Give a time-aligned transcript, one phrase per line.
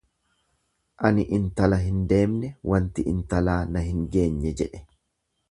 [1.09, 4.85] Ani intala hin deemne waanti intalaa na hin geenye jedhe.